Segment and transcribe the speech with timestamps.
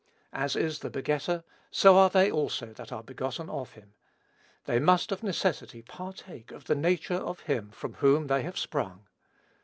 [0.33, 3.93] As is the begetter, so are they also that are begotten of him.
[4.65, 9.05] They must, of necessity, partake of the nature of him from whom they have sprung.